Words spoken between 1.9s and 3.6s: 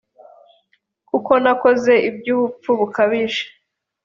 iby ubupfu bukabije